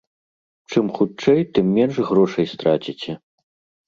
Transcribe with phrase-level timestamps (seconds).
[0.69, 3.11] Чым хутчэй, тым менш грошай страціце.